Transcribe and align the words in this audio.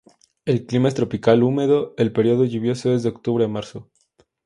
El 0.45 0.65
clima 0.65 0.87
es 0.87 0.95
tropical 0.95 1.43
húmedo, 1.43 1.93
el 1.95 2.11
periodo 2.11 2.43
lluvioso 2.43 2.91
es 2.95 3.03
de 3.03 3.09
octubre 3.09 3.45
a 3.45 3.47
marzo. 3.47 3.91